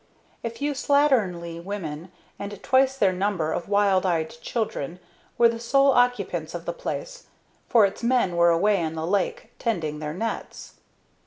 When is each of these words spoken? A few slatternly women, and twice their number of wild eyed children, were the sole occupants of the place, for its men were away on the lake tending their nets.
A 0.43 0.49
few 0.49 0.71
slatternly 0.71 1.63
women, 1.63 2.11
and 2.39 2.63
twice 2.63 2.97
their 2.97 3.13
number 3.13 3.51
of 3.51 3.69
wild 3.69 4.03
eyed 4.03 4.31
children, 4.41 4.99
were 5.37 5.47
the 5.47 5.59
sole 5.59 5.91
occupants 5.91 6.55
of 6.55 6.65
the 6.65 6.73
place, 6.73 7.27
for 7.69 7.85
its 7.85 8.01
men 8.01 8.35
were 8.35 8.49
away 8.49 8.81
on 8.83 8.95
the 8.95 9.05
lake 9.05 9.51
tending 9.59 9.99
their 9.99 10.15
nets. 10.15 10.73